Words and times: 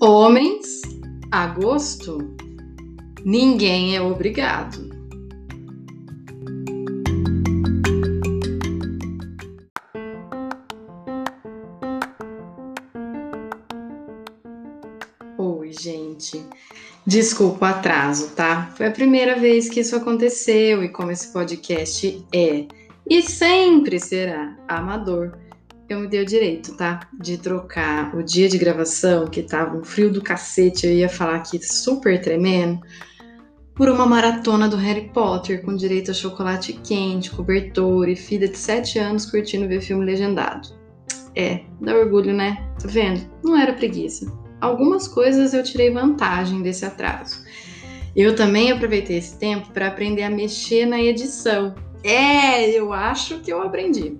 Homens, 0.00 0.82
agosto, 1.32 2.18
ninguém 3.24 3.96
é 3.96 4.00
obrigado. 4.00 4.88
Oi, 15.36 15.72
gente. 15.72 16.44
Desculpa 17.04 17.66
o 17.66 17.68
atraso, 17.68 18.36
tá? 18.36 18.70
Foi 18.76 18.86
a 18.86 18.92
primeira 18.92 19.34
vez 19.34 19.68
que 19.68 19.80
isso 19.80 19.96
aconteceu 19.96 20.84
e 20.84 20.88
como 20.90 21.10
esse 21.10 21.32
podcast 21.32 22.24
é 22.32 22.68
e 23.10 23.20
sempre 23.20 23.98
será 23.98 24.56
amador 24.68 25.36
eu 25.88 26.00
me 26.00 26.06
dei 26.06 26.22
o 26.22 26.26
direito, 26.26 26.76
tá? 26.76 27.08
De 27.18 27.38
trocar 27.38 28.14
o 28.14 28.22
dia 28.22 28.48
de 28.48 28.58
gravação, 28.58 29.26
que 29.26 29.42
tava 29.42 29.76
um 29.76 29.82
frio 29.82 30.10
do 30.12 30.22
cacete, 30.22 30.86
eu 30.86 30.92
ia 30.92 31.08
falar 31.08 31.36
aqui 31.36 31.58
super 31.64 32.20
tremendo, 32.20 32.80
por 33.74 33.88
uma 33.88 34.04
maratona 34.04 34.68
do 34.68 34.76
Harry 34.76 35.08
Potter, 35.14 35.62
com 35.62 35.74
direito 35.74 36.10
a 36.10 36.14
chocolate 36.14 36.72
quente, 36.72 37.30
cobertor 37.30 38.08
e 38.08 38.16
filha 38.16 38.48
de 38.48 38.58
7 38.58 38.98
anos 38.98 39.24
curtindo 39.24 39.68
ver 39.68 39.80
filme 39.80 40.04
legendado. 40.04 40.76
É, 41.34 41.60
dá 41.80 41.94
orgulho, 41.94 42.34
né? 42.34 42.68
Tá 42.80 42.88
vendo? 42.88 43.20
Não 43.42 43.56
era 43.56 43.72
preguiça. 43.72 44.26
Algumas 44.60 45.06
coisas 45.06 45.54
eu 45.54 45.62
tirei 45.62 45.90
vantagem 45.90 46.60
desse 46.60 46.84
atraso. 46.84 47.44
Eu 48.16 48.34
também 48.34 48.72
aproveitei 48.72 49.18
esse 49.18 49.38
tempo 49.38 49.70
para 49.70 49.86
aprender 49.86 50.24
a 50.24 50.30
mexer 50.30 50.84
na 50.84 51.00
edição. 51.00 51.74
É, 52.02 52.68
eu 52.70 52.92
acho 52.92 53.38
que 53.38 53.52
eu 53.52 53.62
aprendi. 53.62 54.18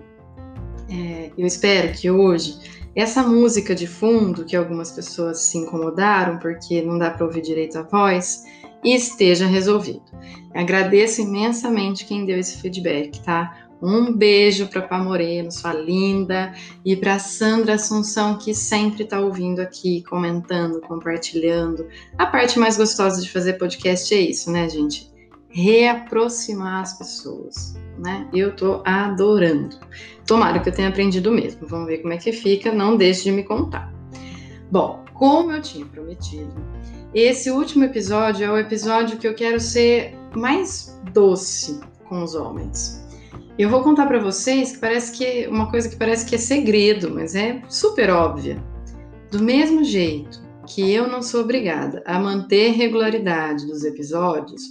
É, 0.91 1.31
eu 1.37 1.47
espero 1.47 1.93
que 1.93 2.11
hoje 2.11 2.59
essa 2.99 3.23
música 3.23 3.77
de 3.77 3.87
fundo, 3.87 4.45
que 4.45 4.57
algumas 4.57 4.91
pessoas 4.91 5.43
se 5.43 5.59
incomodaram 5.59 6.39
porque 6.39 6.83
não 6.83 6.99
dá 6.99 7.11
para 7.11 7.25
ouvir 7.25 7.43
direito 7.43 7.79
a 7.79 7.83
voz, 7.83 8.45
esteja 8.85 9.47
resolvido. 9.47 10.03
agradeço 10.55 11.21
imensamente 11.21 12.05
quem 12.05 12.25
deu 12.25 12.39
esse 12.39 12.61
feedback, 12.61 13.23
tá? 13.23 13.69
Um 13.81 14.13
beijo 14.13 14.67
para 14.67 14.83
Pá 14.83 14.99
Moreno, 14.99 15.53
sua 15.53 15.73
linda, 15.73 16.53
e 16.85 16.97
para 16.97 17.21
Sandra 17.21 17.75
Assunção, 17.75 18.37
que 18.37 18.53
sempre 18.53 19.05
está 19.05 19.21
ouvindo 19.21 19.61
aqui, 19.61 20.03
comentando, 20.03 20.81
compartilhando. 20.81 21.87
A 22.17 22.27
parte 22.27 22.59
mais 22.59 22.77
gostosa 22.77 23.23
de 23.23 23.31
fazer 23.31 23.53
podcast 23.53 24.13
é 24.13 24.21
isso, 24.21 24.51
né, 24.51 24.69
gente? 24.69 25.09
Reaproximar 25.51 26.83
as 26.83 26.99
pessoas 26.99 27.77
né? 27.99 28.29
Eu 28.33 28.55
tô 28.55 28.83
adorando. 28.85 29.77
Tomara 30.27 30.61
que 30.61 30.69
eu 30.69 30.75
tenha 30.75 30.89
aprendido 30.89 31.31
mesmo. 31.31 31.67
Vamos 31.67 31.87
ver 31.87 31.99
como 31.99 32.13
é 32.13 32.17
que 32.17 32.33
fica. 32.33 32.73
Não 32.73 32.97
deixe 32.97 33.25
de 33.25 33.33
me 33.33 33.43
contar. 33.43 33.93
Bom, 34.71 35.05
como 35.15 35.53
eu 35.53 35.63
tinha 35.63 35.85
prometido, 35.87 36.53
esse 37.15 37.51
último 37.51 37.85
episódio 37.85 38.45
é 38.45 38.51
o 38.51 38.59
episódio 38.59 39.17
que 39.17 39.27
eu 39.27 39.35
quero 39.35 39.59
ser 39.59 40.15
mais 40.37 41.01
doce 41.13 41.81
com 42.09 42.23
os 42.23 42.35
homens. 42.35 43.05
Eu 43.59 43.69
vou 43.69 43.83
contar 43.83 44.07
para 44.07 44.21
vocês 44.21 44.73
que 44.73 44.79
parece 44.79 45.19
que 45.19 45.49
uma 45.49 45.71
coisa 45.71 45.89
que 45.89 45.97
parece 45.97 46.25
que 46.27 46.37
é 46.37 46.39
segredo, 46.39 47.11
mas 47.11 47.35
é 47.35 47.61
super 47.69 48.11
óbvia. 48.11 48.63
Do 49.31 49.43
mesmo 49.43 49.83
jeito 49.83 50.41
que 50.67 50.93
eu 50.93 51.09
não 51.09 51.23
sou 51.23 51.41
obrigada 51.41 52.03
a 52.07 52.21
manter 52.21 52.73
regularidade 52.73 53.67
dos 53.67 53.85
episódios, 53.85 54.63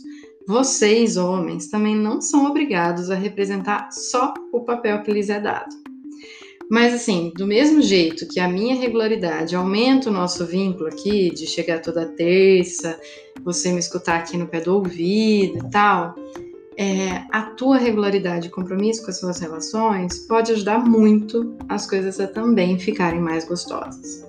vocês, 0.47 1.18
homens, 1.18 1.68
também 1.68 1.94
não 1.94 2.22
são 2.22 2.46
obrigados 2.46 3.12
a 3.12 3.16
representar 3.16 3.90
só 3.91 4.34
o 4.53 4.62
papel 4.62 5.03
que 5.03 5.12
lhes 5.12 5.30
é 5.30 5.41
dado. 5.41 5.75
Mas 6.69 6.94
assim, 6.94 7.34
do 7.35 7.46
mesmo 7.46 7.81
jeito 7.81 8.28
que 8.28 8.40
a 8.40 8.47
minha 8.47 8.75
regularidade 8.75 9.56
aumenta 9.56 10.09
o 10.09 10.13
nosso 10.13 10.46
vínculo 10.46 10.88
aqui, 10.88 11.30
de 11.31 11.46
chegar 11.46 11.81
toda 11.81 12.06
terça, 12.06 12.97
você 13.44 13.72
me 13.72 13.80
escutar 13.80 14.19
aqui 14.19 14.38
no 14.38 14.47
pé 14.47 14.62
do 14.62 14.74
ouvido 14.75 15.57
e 15.57 15.69
tal, 15.69 16.16
é, 16.78 17.24
a 17.31 17.41
tua 17.41 17.78
regularidade 17.78 18.47
e 18.47 18.52
compromisso 18.52 19.03
com 19.03 19.09
as 19.09 19.19
suas 19.19 19.40
relações 19.40 20.19
pode 20.28 20.52
ajudar 20.53 20.80
muito 20.80 21.57
as 21.68 21.90
coisas 21.90 22.19
a 22.19 22.28
também 22.28 22.80
ficarem 22.80 23.19
mais 23.19 23.46
gostosas. 23.46 24.25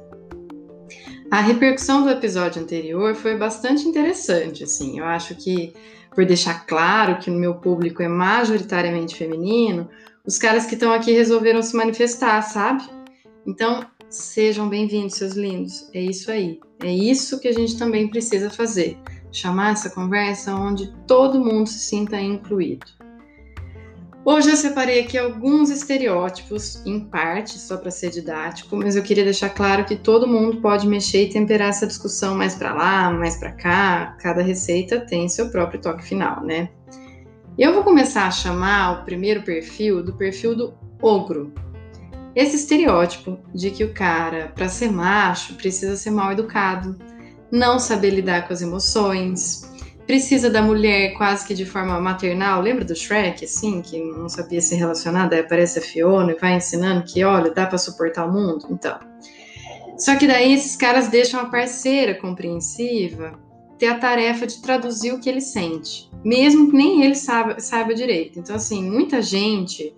A 1.31 1.41
repercussão 1.41 2.03
do 2.03 2.11
episódio 2.11 2.63
anterior 2.63 3.15
foi 3.15 3.37
bastante 3.37 3.87
interessante, 3.87 4.65
assim. 4.65 4.99
Eu 4.99 5.05
acho 5.05 5.35
que 5.35 5.75
por 6.19 6.27
deixar 6.27 6.67
claro 6.67 7.21
que 7.21 7.31
o 7.31 7.33
meu 7.33 7.55
público 7.55 8.03
é 8.03 8.09
majoritariamente 8.09 9.15
feminino, 9.15 9.89
os 10.27 10.37
caras 10.37 10.67
que 10.67 10.75
estão 10.75 10.93
aqui 10.93 11.13
resolveram 11.13 11.63
se 11.63 11.77
manifestar, 11.77 12.43
sabe? 12.43 12.83
Então, 13.47 13.87
sejam 14.11 14.69
bem-vindos, 14.69 15.15
seus 15.15 15.35
lindos. 15.35 15.89
É 15.95 16.01
isso 16.01 16.29
aí. 16.33 16.59
É 16.83 16.93
isso 16.93 17.39
que 17.39 17.47
a 17.47 17.53
gente 17.53 17.79
também 17.79 18.09
precisa 18.09 18.51
fazer. 18.51 18.99
Chamar 19.31 19.75
essa 19.75 19.91
conversa 19.91 20.57
onde 20.57 20.93
todo 21.07 21.39
mundo 21.39 21.69
se 21.69 21.79
sinta 21.79 22.21
incluído. 22.21 22.98
Hoje 24.31 24.51
eu 24.51 24.57
separei 24.57 25.01
aqui 25.01 25.17
alguns 25.17 25.71
estereótipos, 25.71 26.85
em 26.85 27.01
parte, 27.01 27.59
só 27.59 27.79
para 27.79 27.91
ser 27.91 28.11
didático, 28.11 28.77
mas 28.77 28.95
eu 28.95 29.03
queria 29.03 29.25
deixar 29.25 29.49
claro 29.49 29.87
que 29.87 29.97
todo 29.97 30.29
mundo 30.29 30.61
pode 30.61 30.87
mexer 30.87 31.23
e 31.23 31.31
temperar 31.31 31.71
essa 31.71 31.87
discussão 31.87 32.35
mais 32.35 32.55
para 32.55 32.75
lá, 32.75 33.11
mais 33.11 33.39
para 33.39 33.53
cá. 33.53 34.19
Cada 34.21 34.43
receita 34.43 35.01
tem 35.01 35.31
seu 35.31 35.49
próprio 35.49 35.81
toque 35.81 36.05
final, 36.05 36.45
né? 36.45 36.69
Eu 37.59 37.73
vou 37.73 37.83
começar 37.83 38.27
a 38.27 38.31
chamar 38.31 39.01
o 39.01 39.05
primeiro 39.07 39.41
perfil 39.41 40.03
do 40.03 40.13
perfil 40.13 40.55
do 40.55 40.75
ogro. 41.01 41.51
Esse 42.37 42.57
estereótipo 42.57 43.39
de 43.55 43.71
que 43.71 43.83
o 43.83 43.95
cara, 43.95 44.53
para 44.55 44.69
ser 44.69 44.93
macho, 44.93 45.55
precisa 45.55 45.97
ser 45.97 46.11
mal 46.11 46.33
educado, 46.33 46.99
não 47.51 47.79
saber 47.79 48.11
lidar 48.11 48.47
com 48.47 48.53
as 48.53 48.61
emoções, 48.61 49.73
precisa 50.09 50.49
da 50.49 50.63
mulher 50.63 51.13
quase 51.19 51.47
que 51.47 51.53
de 51.53 51.67
forma 51.67 52.01
maternal. 52.01 52.63
Lembra 52.63 52.83
do 52.83 52.97
Shrek, 52.97 53.45
assim, 53.45 53.83
que 53.83 54.01
não 54.01 54.27
sabia 54.27 54.59
se 54.59 54.75
relacionar, 54.75 55.29
daí 55.29 55.41
aparece 55.41 55.79
a 55.79 55.83
Fiona 55.83 56.33
e 56.33 56.35
vai 56.35 56.57
ensinando 56.57 57.05
que, 57.05 57.23
olha, 57.23 57.51
dá 57.51 57.67
para 57.67 57.77
suportar 57.77 58.25
o 58.25 58.33
mundo? 58.33 58.67
Então. 58.71 58.99
Só 59.99 60.17
que 60.17 60.27
daí 60.27 60.55
esses 60.55 60.77
caras 60.77 61.09
deixam 61.09 61.41
a 61.41 61.47
parceira 61.47 62.15
compreensiva 62.15 63.39
ter 63.79 63.89
a 63.89 63.99
tarefa 63.99 64.47
de 64.47 64.63
traduzir 64.63 65.13
o 65.13 65.21
que 65.21 65.29
ele 65.29 65.43
sente, 65.43 66.11
mesmo 66.25 66.71
que 66.71 66.77
nem 66.77 67.05
ele 67.05 67.15
saiba, 67.15 67.61
saiba 67.61 67.95
direito. 67.95 68.39
Então, 68.39 68.57
assim, 68.57 68.83
muita 68.91 69.21
gente, 69.21 69.95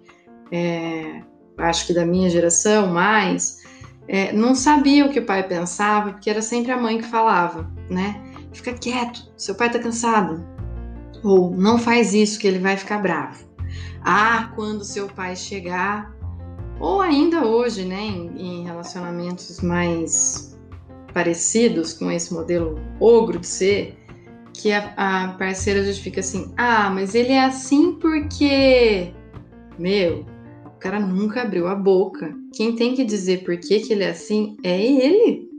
é, 0.51 1.23
acho 1.57 1.87
que 1.87 1.95
da 1.95 2.05
minha 2.05 2.29
geração 2.29 2.89
mais, 2.89 3.59
é, 4.09 4.33
não 4.33 4.57
sabia 4.57 5.07
o 5.07 5.11
que 5.11 5.21
o 5.21 5.25
pai 5.25 5.47
pensava, 5.47 6.13
porque 6.13 6.29
era 6.29 6.43
sempre 6.43 6.73
a 6.73 6.77
mãe 6.77 6.99
que 6.99 7.07
falava, 7.07 7.71
né? 7.89 8.30
Fica 8.53 8.73
quieto, 8.73 9.31
seu 9.37 9.55
pai 9.55 9.71
tá 9.71 9.79
cansado. 9.79 10.45
Ou 11.23 11.51
não 11.51 11.79
faz 11.79 12.15
isso 12.15 12.39
que 12.39 12.47
ele 12.47 12.59
vai 12.59 12.77
ficar 12.77 12.99
bravo. 12.99 13.45
Ah, 14.03 14.51
quando 14.55 14.85
seu 14.85 15.07
pai 15.07 15.37
chegar, 15.37 16.15
ou 16.79 17.01
ainda 17.01 17.47
hoje, 17.47 17.85
né, 17.85 18.01
em, 18.01 18.33
em 18.39 18.65
relacionamentos 18.65 19.61
mais 19.61 20.59
parecidos 21.13 21.93
com 21.93 22.11
esse 22.11 22.33
modelo 22.33 22.81
ogro 22.99 23.39
de 23.39 23.47
ser, 23.47 23.99
que 24.55 24.73
a, 24.73 24.93
a 24.97 25.29
parceira 25.33 25.85
justifica 25.85 26.21
assim: 26.21 26.53
ah, 26.57 26.91
mas 26.91 27.15
ele 27.15 27.33
é 27.33 27.45
assim 27.45 27.93
porque. 27.93 29.13
Meu, 29.79 30.27
o 30.67 30.79
cara 30.79 31.01
nunca 31.01 31.43
abriu 31.43 31.67
a 31.67 31.75
boca. 31.75 32.35
Quem 32.55 32.75
tem 32.75 32.95
que 32.95 33.05
dizer 33.05 33.45
por 33.45 33.57
que, 33.59 33.81
que 33.81 33.93
ele 33.93 34.05
é 34.05 34.11
assim 34.11 34.57
é 34.63 34.81
ele. 34.81 35.50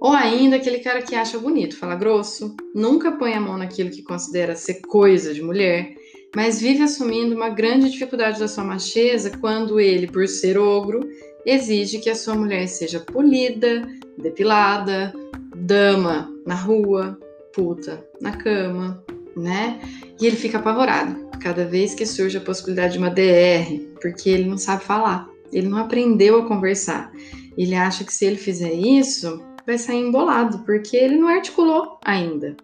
Ou 0.00 0.12
ainda 0.12 0.56
aquele 0.56 0.78
cara 0.78 1.02
que 1.02 1.14
acha 1.14 1.38
bonito, 1.38 1.76
fala 1.76 1.94
grosso, 1.94 2.56
nunca 2.74 3.12
põe 3.12 3.34
a 3.34 3.40
mão 3.40 3.58
naquilo 3.58 3.90
que 3.90 4.02
considera 4.02 4.56
ser 4.56 4.80
coisa 4.80 5.34
de 5.34 5.42
mulher, 5.42 5.94
mas 6.34 6.58
vive 6.58 6.82
assumindo 6.82 7.34
uma 7.34 7.50
grande 7.50 7.90
dificuldade 7.90 8.40
da 8.40 8.48
sua 8.48 8.64
macheza 8.64 9.30
quando 9.38 9.78
ele, 9.78 10.06
por 10.06 10.26
ser 10.26 10.56
ogro, 10.56 11.00
exige 11.44 11.98
que 11.98 12.08
a 12.08 12.14
sua 12.14 12.34
mulher 12.34 12.66
seja 12.66 13.00
polida, 13.00 13.86
depilada, 14.16 15.12
dama 15.54 16.32
na 16.46 16.54
rua, 16.54 17.18
puta 17.52 18.02
na 18.20 18.32
cama, 18.32 19.04
né? 19.36 19.80
E 20.18 20.26
ele 20.26 20.36
fica 20.36 20.58
apavorado 20.58 21.28
cada 21.42 21.64
vez 21.64 21.94
que 21.94 22.06
surge 22.06 22.38
a 22.38 22.40
possibilidade 22.40 22.94
de 22.94 22.98
uma 22.98 23.10
DR, 23.10 23.80
porque 24.00 24.30
ele 24.30 24.48
não 24.48 24.58
sabe 24.58 24.84
falar, 24.84 25.28
ele 25.52 25.68
não 25.68 25.78
aprendeu 25.78 26.38
a 26.38 26.46
conversar. 26.46 27.12
Ele 27.56 27.74
acha 27.74 28.04
que 28.04 28.14
se 28.14 28.24
ele 28.24 28.36
fizer 28.36 28.72
isso, 28.72 29.42
vai 29.70 29.78
sair 29.78 30.00
embolado, 30.00 30.58
porque 30.60 30.96
ele 30.96 31.16
não 31.16 31.28
articulou 31.28 31.98
ainda. 32.04 32.56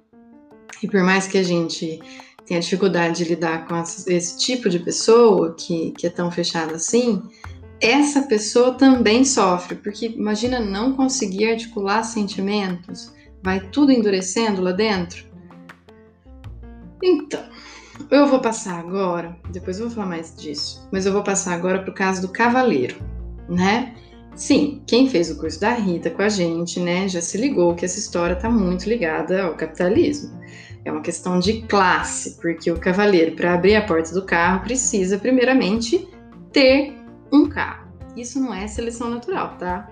E 0.83 0.89
por 0.89 1.03
mais 1.03 1.29
que 1.29 1.39
a 1.39 1.43
gente 1.43 2.01
tenha 2.45 2.61
dificuldade 2.61 3.19
de 3.19 3.31
lidar 3.31 3.67
com 3.67 3.77
esse 3.81 4.39
tipo 4.39 4.69
de 4.69 4.79
pessoa 4.79 5.55
que, 5.55 5.93
que 5.93 6.07
é 6.07 6.11
tão 6.11 6.31
fechada 6.31 6.75
assim, 6.75 7.23
essa 7.81 8.23
pessoa 8.23 8.73
também 8.75 9.25
sofre, 9.25 9.77
porque 9.77 10.07
imagina 10.07 10.59
não 10.59 10.95
conseguir 10.95 11.51
articular 11.51 12.03
sentimentos, 12.03 13.13
vai 13.43 13.61
tudo 13.61 13.93
endurecendo 13.93 14.61
lá 14.61 14.73
dentro. 14.73 15.25
Então, 17.03 17.45
eu 18.11 18.27
vou 18.27 18.41
passar 18.41 18.79
agora, 18.81 19.37
depois 19.51 19.79
eu 19.79 19.87
vou 19.87 19.95
falar 19.95 20.09
mais 20.09 20.35
disso, 20.35 20.89
mas 20.93 21.07
eu 21.07 21.13
vou 21.13 21.23
passar 21.23 21.55
agora 21.55 21.81
para 21.81 21.91
o 21.91 21.95
caso 21.95 22.21
do 22.23 22.29
cavaleiro, 22.29 22.97
né? 23.49 23.95
Sim, 24.37 24.83
quem 24.87 25.09
fez 25.09 25.31
o 25.31 25.39
curso 25.39 25.59
da 25.59 25.73
Rita 25.73 26.11
com 26.11 26.21
a 26.21 26.29
gente, 26.29 26.79
né, 26.79 27.09
já 27.09 27.23
se 27.23 27.39
ligou 27.39 27.75
que 27.75 27.87
essa 27.87 27.99
história 27.99 28.35
está 28.35 28.51
muito 28.51 28.87
ligada 28.87 29.45
ao 29.45 29.55
capitalismo. 29.55 30.39
É 30.85 30.93
uma 30.93 31.01
questão 31.01 31.41
de 31.41 31.63
classe, 31.63 32.37
porque 32.41 32.71
o 32.71 32.79
cavaleiro, 32.79 33.35
para 33.35 33.55
abrir 33.55 33.77
a 33.77 33.87
porta 33.87 34.13
do 34.13 34.27
carro, 34.27 34.63
precisa 34.63 35.19
primeiramente 35.19 36.07
ter 36.53 36.95
um 37.33 37.49
carro. 37.49 37.89
Isso 38.15 38.39
não 38.39 38.53
é 38.53 38.67
seleção 38.69 39.09
natural, 39.09 39.57
tá? 39.59 39.91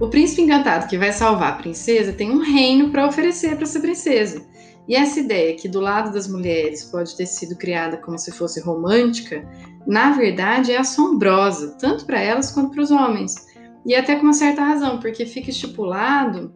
O 0.00 0.08
príncipe 0.08 0.42
encantado 0.42 0.88
que 0.88 0.98
vai 0.98 1.12
salvar 1.12 1.52
a 1.52 1.56
princesa 1.56 2.12
tem 2.12 2.30
um 2.30 2.42
reino 2.42 2.90
para 2.90 3.06
oferecer 3.06 3.54
para 3.54 3.64
essa 3.64 3.80
princesa. 3.80 4.44
E 4.88 4.96
essa 4.96 5.20
ideia 5.20 5.54
que 5.54 5.68
do 5.68 5.80
lado 5.80 6.12
das 6.12 6.26
mulheres 6.26 6.84
pode 6.84 7.16
ter 7.16 7.26
sido 7.26 7.56
criada 7.56 7.96
como 7.98 8.18
se 8.18 8.32
fosse 8.32 8.60
romântica, 8.60 9.46
na 9.86 10.12
verdade 10.12 10.72
é 10.72 10.78
assombrosa, 10.78 11.76
tanto 11.78 12.06
para 12.06 12.20
elas 12.20 12.50
quanto 12.50 12.72
para 12.72 12.82
os 12.82 12.90
homens. 12.90 13.47
E 13.88 13.94
até 13.94 14.16
com 14.16 14.24
uma 14.24 14.34
certa 14.34 14.62
razão, 14.62 15.00
porque 15.00 15.24
fica 15.24 15.48
estipulado 15.48 16.54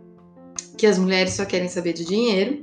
que 0.76 0.86
as 0.86 0.98
mulheres 0.98 1.32
só 1.32 1.46
querem 1.46 1.66
saber 1.66 1.94
de 1.94 2.04
dinheiro 2.04 2.62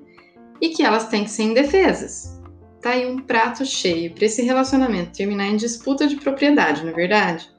e 0.62 0.70
que 0.70 0.84
elas 0.84 1.08
têm 1.08 1.24
que 1.24 1.32
ser 1.32 1.44
indefesas. 1.44 2.40
Tá 2.80 2.92
aí 2.92 3.12
um 3.12 3.18
prato 3.18 3.66
cheio 3.66 4.14
para 4.14 4.26
esse 4.26 4.44
relacionamento 4.44 5.18
terminar 5.18 5.48
em 5.48 5.58
disputa 5.58 6.06
de 6.06 6.18
propriedade, 6.18 6.84
não 6.84 6.92
é 6.92 6.94
verdade? 6.94 7.50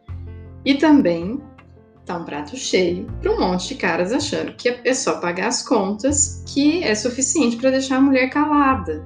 E 0.64 0.76
também 0.76 1.40
tá 2.06 2.16
um 2.16 2.24
prato 2.24 2.56
cheio 2.56 3.06
para 3.20 3.32
um 3.32 3.40
monte 3.40 3.68
de 3.68 3.74
caras 3.74 4.12
achando 4.12 4.54
que 4.54 4.68
é 4.68 4.94
só 4.94 5.18
pagar 5.18 5.48
as 5.48 5.66
contas 5.66 6.44
que 6.46 6.84
é 6.84 6.94
suficiente 6.94 7.56
para 7.56 7.72
deixar 7.72 7.96
a 7.96 8.00
mulher 8.00 8.30
calada. 8.30 9.04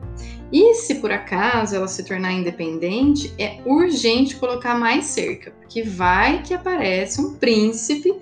E 0.54 0.72
se 0.74 0.94
por 1.00 1.10
acaso 1.10 1.74
ela 1.74 1.88
se 1.88 2.04
tornar 2.04 2.32
independente, 2.32 3.34
é 3.40 3.58
urgente 3.66 4.36
colocar 4.36 4.78
mais 4.78 5.06
cerca, 5.06 5.50
porque 5.50 5.82
vai 5.82 6.44
que 6.44 6.54
aparece 6.54 7.20
um 7.20 7.34
príncipe 7.34 8.14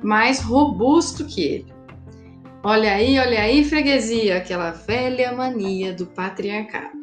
mais 0.00 0.38
robusto 0.38 1.26
que 1.26 1.42
ele. 1.42 1.66
Olha 2.62 2.92
aí, 2.92 3.18
olha 3.18 3.40
aí, 3.40 3.64
freguesia, 3.64 4.36
aquela 4.36 4.70
velha 4.70 5.32
mania 5.32 5.92
do 5.92 6.06
patriarcado. 6.06 6.96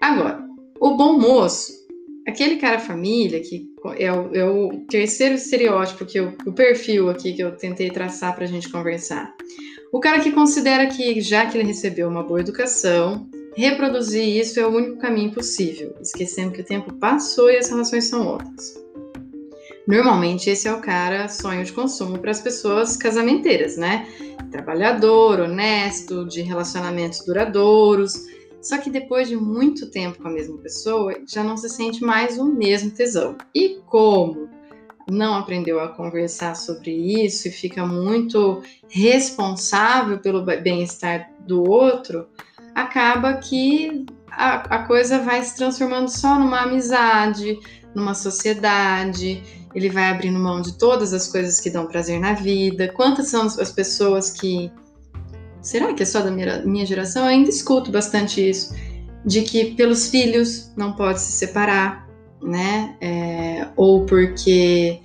Agora, 0.00 0.44
o 0.78 0.96
bom 0.96 1.18
moço, 1.18 1.72
aquele 2.24 2.58
cara 2.58 2.78
família 2.78 3.40
que 3.40 3.68
é 3.98 4.12
o, 4.12 4.32
é 4.32 4.44
o 4.44 4.84
terceiro 4.88 5.34
estereótipo 5.34 6.06
que 6.06 6.20
eu, 6.20 6.34
o 6.46 6.52
perfil 6.52 7.10
aqui 7.10 7.32
que 7.32 7.42
eu 7.42 7.56
tentei 7.56 7.90
traçar 7.90 8.32
para 8.32 8.44
a 8.44 8.48
gente 8.48 8.68
conversar. 8.68 9.34
O 9.92 9.98
cara 9.98 10.20
que 10.20 10.30
considera 10.30 10.86
que 10.86 11.20
já 11.20 11.46
que 11.46 11.58
ele 11.58 11.66
recebeu 11.66 12.08
uma 12.08 12.22
boa 12.22 12.40
educação, 12.40 13.28
reproduzir 13.56 14.36
isso 14.36 14.60
é 14.60 14.66
o 14.66 14.70
único 14.70 14.98
caminho 14.98 15.32
possível, 15.32 15.94
esquecendo 16.00 16.52
que 16.52 16.60
o 16.60 16.64
tempo 16.64 16.92
passou 16.94 17.50
e 17.50 17.56
as 17.56 17.68
relações 17.68 18.04
são 18.04 18.26
outras. 18.26 18.86
Normalmente 19.86 20.50
esse 20.50 20.66
é 20.66 20.72
o 20.72 20.80
cara 20.80 21.28
sonho 21.28 21.64
de 21.64 21.72
consumo 21.72 22.18
para 22.18 22.32
as 22.32 22.40
pessoas 22.40 22.96
casamenteiras, 22.96 23.76
né? 23.76 24.06
Trabalhador, 24.50 25.40
honesto, 25.40 26.26
de 26.26 26.42
relacionamentos 26.42 27.24
duradouros. 27.24 28.26
Só 28.60 28.78
que 28.78 28.90
depois 28.90 29.28
de 29.28 29.36
muito 29.36 29.88
tempo 29.90 30.20
com 30.20 30.26
a 30.26 30.32
mesma 30.32 30.58
pessoa, 30.58 31.14
já 31.26 31.44
não 31.44 31.56
se 31.56 31.68
sente 31.68 32.02
mais 32.02 32.36
o 32.36 32.44
mesmo 32.44 32.90
tesão. 32.90 33.36
E 33.54 33.78
como 33.86 34.48
não 35.08 35.36
aprendeu 35.36 35.78
a 35.78 35.88
conversar 35.88 36.56
sobre 36.56 36.90
isso 36.90 37.46
e 37.46 37.52
fica 37.52 37.86
muito 37.86 38.62
responsável 38.88 40.18
pelo 40.18 40.44
bem-estar 40.44 41.30
do 41.46 41.62
outro, 41.62 42.26
acaba 42.76 43.32
que 43.38 44.04
a, 44.30 44.76
a 44.76 44.78
coisa 44.82 45.20
vai 45.20 45.42
se 45.42 45.56
transformando 45.56 46.10
só 46.10 46.38
numa 46.38 46.60
amizade, 46.60 47.58
numa 47.94 48.12
sociedade, 48.12 49.42
ele 49.74 49.88
vai 49.88 50.10
abrindo 50.10 50.38
mão 50.38 50.60
de 50.60 50.76
todas 50.76 51.14
as 51.14 51.26
coisas 51.26 51.58
que 51.58 51.70
dão 51.70 51.86
prazer 51.86 52.20
na 52.20 52.34
vida. 52.34 52.92
Quantas 52.92 53.28
são 53.28 53.46
as 53.46 53.72
pessoas 53.72 54.30
que. 54.30 54.70
Será 55.62 55.94
que 55.94 56.02
é 56.02 56.06
só 56.06 56.20
da 56.20 56.30
minha, 56.30 56.62
minha 56.66 56.84
geração? 56.84 57.22
Eu 57.22 57.28
ainda 57.28 57.48
escuto 57.48 57.90
bastante 57.90 58.46
isso. 58.46 58.74
De 59.24 59.40
que 59.42 59.74
pelos 59.74 60.08
filhos 60.08 60.70
não 60.76 60.92
pode 60.92 61.20
se 61.20 61.32
separar, 61.32 62.06
né? 62.42 62.94
É, 63.00 63.68
ou 63.74 64.04
porque 64.04 65.00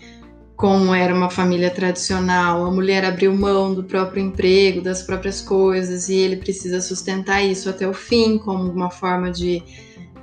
como 0.61 0.93
era 0.93 1.11
uma 1.11 1.31
família 1.31 1.71
tradicional, 1.71 2.63
a 2.63 2.71
mulher 2.71 3.03
abriu 3.03 3.33
mão 3.33 3.73
do 3.73 3.83
próprio 3.83 4.23
emprego, 4.23 4.79
das 4.79 5.01
próprias 5.01 5.41
coisas, 5.41 6.07
e 6.07 6.13
ele 6.13 6.35
precisa 6.35 6.79
sustentar 6.79 7.41
isso 7.41 7.67
até 7.67 7.87
o 7.87 7.93
fim, 7.95 8.37
como 8.37 8.71
uma 8.71 8.91
forma 8.91 9.31
de, 9.31 9.63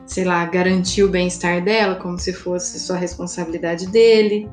sei 0.06 0.22
lá, 0.22 0.46
garantir 0.46 1.02
o 1.02 1.08
bem-estar 1.08 1.60
dela, 1.64 1.96
como 1.96 2.16
se 2.16 2.32
fosse 2.32 2.78
só 2.78 2.94
responsabilidade 2.94 3.88
dele. 3.88 4.48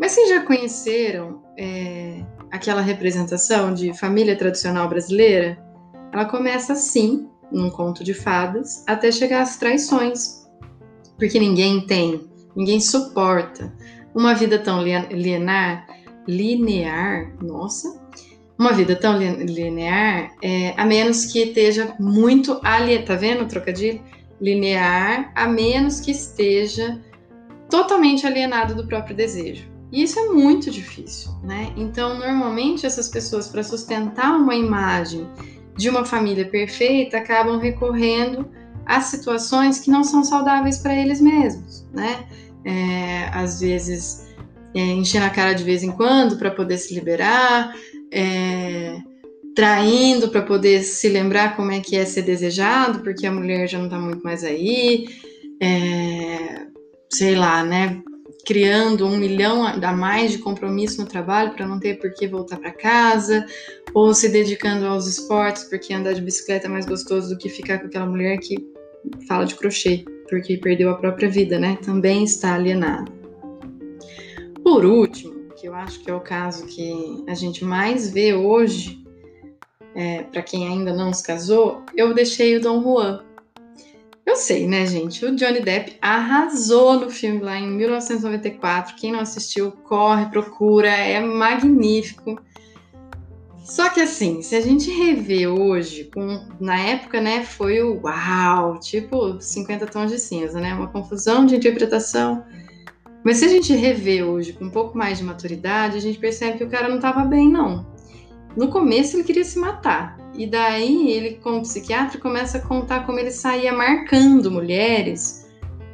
Mas 0.00 0.10
vocês 0.10 0.30
já 0.30 0.44
conheceram 0.44 1.40
é, 1.56 2.20
aquela 2.50 2.80
representação 2.80 3.72
de 3.72 3.96
família 3.96 4.36
tradicional 4.36 4.88
brasileira? 4.88 5.56
Ela 6.12 6.24
começa 6.24 6.72
assim, 6.72 7.28
num 7.52 7.70
conto 7.70 8.02
de 8.02 8.14
fadas, 8.14 8.82
até 8.84 9.12
chegar 9.12 9.42
às 9.42 9.56
traições. 9.58 10.44
Porque 11.16 11.38
ninguém 11.38 11.86
tem, 11.86 12.28
ninguém 12.56 12.80
suporta 12.80 13.72
uma 14.14 14.34
vida 14.34 14.58
tão 14.58 14.82
linear, 14.82 15.86
linear, 16.26 17.32
nossa, 17.42 18.00
uma 18.58 18.72
vida 18.72 18.94
tão 18.94 19.18
linear, 19.18 20.32
é, 20.42 20.74
a 20.76 20.86
menos 20.86 21.26
que 21.26 21.40
esteja 21.40 21.94
muito 21.98 22.60
alienado, 22.62 23.06
tá 23.06 23.16
vendo 23.16 23.48
trocadilho? 23.48 24.00
Linear, 24.40 25.32
a 25.34 25.48
menos 25.48 26.00
que 26.00 26.10
esteja 26.10 27.00
totalmente 27.68 28.26
alienado 28.26 28.74
do 28.74 28.86
próprio 28.86 29.16
desejo. 29.16 29.64
E 29.90 30.02
isso 30.02 30.18
é 30.18 30.28
muito 30.28 30.70
difícil, 30.70 31.30
né? 31.42 31.72
Então, 31.76 32.18
normalmente 32.18 32.84
essas 32.84 33.08
pessoas 33.08 33.48
para 33.48 33.62
sustentar 33.62 34.36
uma 34.36 34.54
imagem 34.54 35.28
de 35.76 35.88
uma 35.88 36.04
família 36.04 36.44
perfeita 36.44 37.18
acabam 37.18 37.58
recorrendo 37.58 38.48
a 38.86 39.00
situações 39.00 39.78
que 39.78 39.90
não 39.90 40.04
são 40.04 40.22
saudáveis 40.24 40.78
para 40.78 40.94
eles 40.94 41.20
mesmos, 41.20 41.86
né? 41.92 42.26
É, 42.64 43.28
às 43.32 43.60
vezes 43.60 44.24
é, 44.74 44.80
enchendo 44.80 45.26
a 45.26 45.30
cara 45.30 45.52
de 45.52 45.62
vez 45.62 45.82
em 45.82 45.92
quando 45.92 46.36
para 46.36 46.50
poder 46.50 46.78
se 46.78 46.94
liberar, 46.94 47.74
é, 48.12 48.98
traindo 49.54 50.28
para 50.28 50.42
poder 50.42 50.82
se 50.82 51.08
lembrar 51.08 51.56
como 51.56 51.70
é 51.70 51.80
que 51.80 51.96
é 51.96 52.04
ser 52.04 52.22
desejado, 52.22 53.00
porque 53.00 53.26
a 53.26 53.32
mulher 53.32 53.68
já 53.68 53.78
não 53.78 53.86
está 53.86 53.98
muito 53.98 54.22
mais 54.22 54.42
aí, 54.42 55.06
é, 55.62 56.66
sei 57.12 57.36
lá, 57.36 57.62
né? 57.62 58.02
Criando 58.44 59.06
um 59.06 59.16
milhão 59.16 59.64
a 59.64 59.92
mais 59.92 60.32
de 60.32 60.38
compromisso 60.38 61.00
no 61.00 61.06
trabalho 61.06 61.54
para 61.54 61.66
não 61.66 61.78
ter 61.78 61.98
por 61.98 62.12
que 62.12 62.26
voltar 62.26 62.58
para 62.58 62.72
casa, 62.72 63.46
ou 63.94 64.12
se 64.12 64.28
dedicando 64.28 64.86
aos 64.86 65.06
esportes, 65.06 65.64
porque 65.64 65.94
andar 65.94 66.14
de 66.14 66.20
bicicleta 66.20 66.66
é 66.66 66.70
mais 66.70 66.84
gostoso 66.84 67.30
do 67.30 67.38
que 67.38 67.48
ficar 67.48 67.78
com 67.78 67.86
aquela 67.86 68.06
mulher 68.06 68.38
que 68.38 68.56
fala 69.28 69.46
de 69.46 69.54
crochê 69.54 70.04
porque 70.28 70.56
perdeu 70.56 70.90
a 70.90 70.94
própria 70.94 71.28
vida, 71.28 71.58
né? 71.58 71.78
Também 71.84 72.24
está 72.24 72.54
alienado. 72.54 73.12
Por 74.62 74.84
último, 74.84 75.34
que 75.56 75.68
eu 75.68 75.74
acho 75.74 76.00
que 76.00 76.10
é 76.10 76.14
o 76.14 76.20
caso 76.20 76.66
que 76.66 77.24
a 77.26 77.34
gente 77.34 77.64
mais 77.64 78.10
vê 78.10 78.34
hoje, 78.34 79.04
é, 79.94 80.22
para 80.22 80.42
quem 80.42 80.66
ainda 80.66 80.92
não 80.92 81.12
se 81.12 81.22
casou, 81.22 81.82
eu 81.96 82.14
deixei 82.14 82.56
o 82.56 82.60
Dom 82.60 82.82
Juan. 82.82 83.24
Eu 84.26 84.36
sei, 84.36 84.66
né, 84.66 84.86
gente? 84.86 85.24
O 85.24 85.36
Johnny 85.36 85.60
Depp 85.60 85.96
arrasou 86.00 86.98
no 86.98 87.10
filme 87.10 87.40
lá 87.40 87.58
em 87.58 87.70
1994. 87.70 88.96
Quem 88.96 89.12
não 89.12 89.20
assistiu, 89.20 89.70
corre, 89.70 90.26
procura, 90.26 90.88
é 90.88 91.20
magnífico. 91.20 92.40
Só 93.64 93.88
que 93.88 94.00
assim, 94.00 94.42
se 94.42 94.54
a 94.54 94.60
gente 94.60 94.90
rever 94.90 95.48
hoje, 95.48 96.04
com, 96.12 96.46
na 96.60 96.78
época, 96.78 97.18
né, 97.18 97.42
foi 97.42 97.80
o 97.80 97.98
uau, 98.02 98.78
tipo 98.78 99.40
50 99.40 99.86
tons 99.86 100.10
de 100.10 100.18
cinza, 100.18 100.60
né? 100.60 100.74
Uma 100.74 100.88
confusão 100.88 101.46
de 101.46 101.56
interpretação. 101.56 102.44
Mas 103.24 103.38
se 103.38 103.46
a 103.46 103.48
gente 103.48 103.72
rever 103.72 104.22
hoje 104.22 104.52
com 104.52 104.66
um 104.66 104.70
pouco 104.70 104.98
mais 104.98 105.16
de 105.16 105.24
maturidade, 105.24 105.96
a 105.96 106.00
gente 106.00 106.18
percebe 106.18 106.58
que 106.58 106.64
o 106.64 106.68
cara 106.68 106.88
não 106.90 106.96
estava 106.96 107.24
bem, 107.24 107.50
não. 107.50 107.86
No 108.54 108.68
começo 108.68 109.16
ele 109.16 109.24
queria 109.24 109.44
se 109.44 109.58
matar. 109.58 110.18
E 110.34 110.46
daí 110.46 111.10
ele, 111.10 111.36
como 111.42 111.62
psiquiatra, 111.62 112.20
começa 112.20 112.58
a 112.58 112.60
contar 112.60 113.06
como 113.06 113.18
ele 113.18 113.30
saía 113.30 113.72
marcando 113.72 114.50
mulheres, 114.50 115.48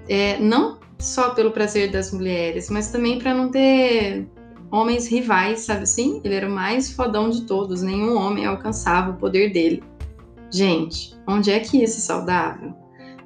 é, 0.09 0.41
não 0.41 0.81
só 0.99 1.31
pelo 1.31 1.53
prazer 1.53 1.93
das 1.93 2.13
mulheres, 2.13 2.69
mas 2.69 2.91
também 2.91 3.21
para 3.21 3.33
não 3.33 3.49
ter 3.49 4.27
homens 4.71 5.09
rivais, 5.09 5.61
sabe 5.61 5.83
assim? 5.83 6.21
Ele 6.25 6.35
era 6.35 6.49
o 6.49 6.53
mais 6.53 6.93
fodão 6.93 7.31
de 7.31 7.43
todos, 7.43 7.83
nenhum 7.83 8.17
homem 8.17 8.47
alcançava 8.47 9.11
o 9.11 9.17
poder 9.17 9.53
dele. 9.53 9.83
Gente, 10.51 11.15
onde 11.27 11.51
é 11.51 11.61
que 11.61 11.79
ia 11.79 11.85
esse 11.85 12.01
saudável? 12.01 12.75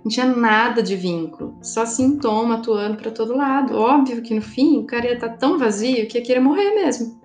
Não 0.04 0.10
tinha 0.10 0.26
nada 0.26 0.82
de 0.82 0.94
vínculo, 0.96 1.56
só 1.62 1.86
sintoma 1.86 2.56
atuando 2.56 2.98
para 2.98 3.10
todo 3.10 3.36
lado. 3.36 3.74
Óbvio 3.74 4.22
que 4.22 4.34
no 4.34 4.42
fim 4.42 4.78
o 4.78 4.84
cara 4.84 5.06
ia 5.06 5.14
estar 5.14 5.30
tá 5.30 5.36
tão 5.36 5.58
vazio 5.58 6.06
que 6.06 6.18
ia 6.18 6.24
querer 6.24 6.40
morrer 6.40 6.74
mesmo. 6.74 7.18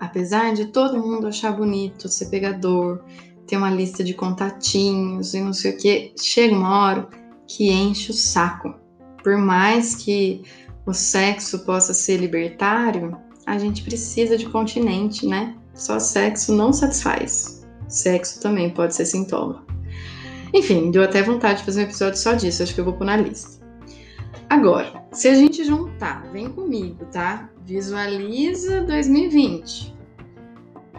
Apesar 0.00 0.52
de 0.54 0.66
todo 0.66 0.98
mundo 0.98 1.28
achar 1.28 1.52
bonito 1.52 2.08
ser 2.08 2.30
pegador, 2.30 3.04
ter 3.46 3.56
uma 3.56 3.70
lista 3.70 4.02
de 4.02 4.14
contatinhos 4.14 5.34
e 5.34 5.40
não 5.40 5.52
sei 5.52 5.72
o 5.72 5.76
que, 5.76 6.12
chega 6.20 6.54
uma 6.54 6.84
hora 6.84 7.08
que 7.46 7.70
enche 7.70 8.10
o 8.10 8.14
saco. 8.14 8.74
Por 9.22 9.36
mais 9.36 9.94
que 9.94 10.42
o 10.90 10.94
sexo 10.94 11.60
possa 11.60 11.94
ser 11.94 12.16
libertário, 12.16 13.16
a 13.46 13.56
gente 13.58 13.84
precisa 13.84 14.36
de 14.36 14.46
continente, 14.46 15.24
né? 15.24 15.54
Só 15.72 16.00
sexo 16.00 16.52
não 16.52 16.72
satisfaz. 16.72 17.64
Sexo 17.88 18.40
também 18.40 18.70
pode 18.70 18.96
ser 18.96 19.06
sintoma. 19.06 19.64
Enfim, 20.52 20.90
deu 20.90 21.04
até 21.04 21.22
vontade 21.22 21.60
de 21.60 21.64
fazer 21.64 21.82
um 21.82 21.84
episódio 21.84 22.18
só 22.18 22.34
disso, 22.34 22.64
acho 22.64 22.74
que 22.74 22.80
eu 22.80 22.84
vou 22.84 22.94
pôr 22.94 23.04
na 23.04 23.16
lista. 23.16 23.64
Agora, 24.48 25.04
se 25.12 25.28
a 25.28 25.34
gente 25.34 25.62
juntar, 25.64 26.28
vem 26.32 26.50
comigo, 26.50 27.04
tá? 27.06 27.48
Visualiza 27.64 28.80
2020. 28.80 29.94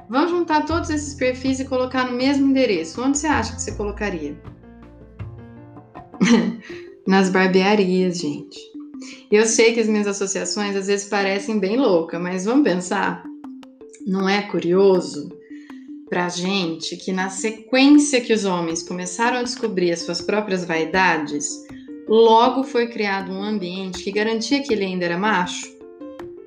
Vamos 0.10 0.32
juntar 0.32 0.66
todos 0.66 0.90
esses 0.90 1.16
perfis 1.16 1.60
e 1.60 1.66
colocar 1.66 2.10
no 2.10 2.16
mesmo 2.16 2.50
endereço. 2.50 3.02
Onde 3.02 3.18
você 3.18 3.28
acha 3.28 3.56
que 3.56 3.62
você 3.62 3.74
colocaria? 3.74 4.42
Nas 7.06 7.30
barbearias, 7.30 8.20
gente. 8.20 8.71
Eu 9.32 9.46
sei 9.46 9.74
que 9.74 9.80
as 9.80 9.88
minhas 9.88 10.08
associações 10.08 10.76
às 10.76 10.88
vezes 10.88 11.08
parecem 11.08 11.60
bem 11.60 11.78
loucas, 11.78 12.22
mas 12.22 12.46
vamos 12.46 12.64
pensar. 12.64 13.24
Não 14.06 14.28
é 14.28 14.42
curioso 14.42 15.30
para 16.10 16.28
gente 16.28 16.98
que 16.98 17.14
na 17.14 17.30
sequência 17.30 18.20
que 18.20 18.34
os 18.34 18.44
homens 18.44 18.84
começaram 18.84 19.38
a 19.38 19.44
descobrir 19.44 19.92
as 19.94 20.00
suas 20.00 20.22
próprias 20.22 20.66
vaidades, 20.66 21.66
logo 22.08 22.64
foi 22.64 22.88
criado 22.88 23.32
um 23.32 23.42
ambiente 23.42 24.04
que 24.04 24.12
garantia 24.12 24.62
que 24.62 24.74
ele 24.74 24.84
ainda 24.84 25.06
era 25.06 25.18
macho? 25.18 25.66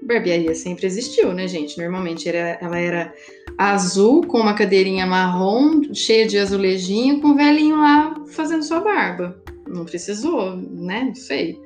Barbearia 0.03 0.55
sempre 0.55 0.87
existiu, 0.87 1.33
né, 1.33 1.49
gente? 1.49 1.79
Normalmente 1.79 2.29
era, 2.29 2.59
ela 2.61 2.79
era 2.79 3.15
azul 3.57 4.21
com 4.27 4.39
uma 4.39 4.53
cadeirinha 4.53 5.07
marrom, 5.07 5.81
cheia 5.95 6.27
de 6.27 6.37
azulejinho, 6.37 7.21
com 7.23 7.29
um 7.29 7.37
velhinho 7.37 7.77
lá 7.77 8.15
fazendo 8.27 8.63
sua 8.63 8.81
barba. 8.81 9.43
Não 9.67 9.87
precisou, 9.87 10.57
né? 10.57 11.05
Não 11.07 11.15
sei. 11.15 11.59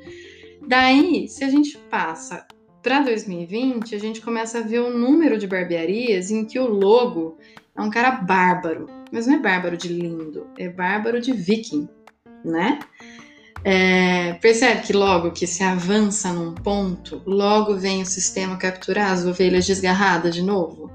Daí, 0.69 1.27
se 1.29 1.43
a 1.45 1.49
gente 1.49 1.79
passa 1.91 2.47
para 2.83 3.01
2020, 3.01 3.95
a 3.95 3.99
gente 3.99 4.21
começa 4.21 4.59
a 4.59 4.63
ver 4.63 4.81
o 4.81 4.97
número 4.97 5.39
de 5.39 5.47
barbearias 5.47 6.31
em 6.31 6.45
que 6.45 6.59
o 6.59 6.69
logo 6.69 7.39
é 7.75 7.81
um 7.81 7.89
cara 7.89 8.11
bárbaro. 8.11 8.87
Mas 9.11 9.27
não 9.27 9.37
é 9.37 9.39
bárbaro 9.39 9.79
de 9.79 9.89
lindo, 9.89 10.47
é 10.59 10.69
bárbaro 10.69 11.23
de 11.23 11.33
viking, 11.33 11.89
né? 12.45 12.81
É, 13.65 14.35
percebe 14.35 14.83
que 14.83 14.93
logo 14.93 15.31
que 15.31 15.47
se 15.47 15.65
avança 15.65 16.35
num 16.35 16.55
ponto, 16.55 17.23
logo 17.25 17.75
vem 17.75 18.03
o 18.03 18.07
sistema 18.07 18.59
capturar 18.59 19.13
as 19.13 19.25
ovelhas 19.25 19.67
desgarradas 19.67 20.35
de 20.35 20.43
novo? 20.43 20.93